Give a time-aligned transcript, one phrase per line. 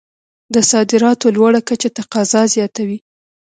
[0.53, 2.99] د صادراتو لوړه کچه تقاضا زیاتوي.